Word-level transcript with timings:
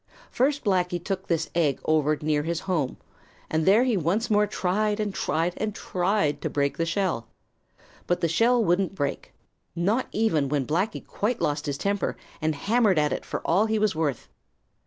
First 0.31 0.63
Blacky 0.63 0.97
took 0.97 1.27
this 1.27 1.51
egg 1.53 1.79
over 1.85 2.15
near 2.19 2.41
his 2.41 2.61
home, 2.61 2.97
and 3.51 3.67
there 3.67 3.83
he 3.83 3.95
once 3.95 4.31
more 4.31 4.47
tried 4.47 4.99
and 4.99 5.13
tried 5.13 5.53
and 5.57 5.75
tried 5.75 6.41
to 6.41 6.49
break 6.49 6.77
the 6.77 6.87
shell. 6.87 7.27
But 8.07 8.19
the 8.19 8.27
shell 8.27 8.65
wouldn't 8.65 8.95
break, 8.95 9.31
not 9.75 10.07
even 10.11 10.49
when 10.49 10.65
Blacky 10.65 11.05
quite 11.05 11.39
lost 11.39 11.67
his 11.67 11.77
temper 11.77 12.17
and 12.41 12.55
hammered 12.55 12.97
at 12.97 13.13
it 13.13 13.23
for 13.23 13.45
all 13.45 13.67
he 13.67 13.77
was 13.77 13.93
worth. 13.93 14.27